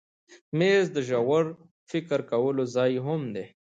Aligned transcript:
مېز 0.57 0.85
د 0.95 0.97
ژور 1.07 1.45
فکر 1.89 2.19
کولو 2.31 2.63
ځای 2.75 2.93
هم 3.05 3.21
دی. 3.35 3.45